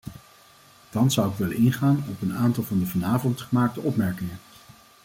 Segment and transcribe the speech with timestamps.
[0.89, 4.39] Thans zou ik willen ingaan op een aantal van de vanavond gemaakte opmerkingen.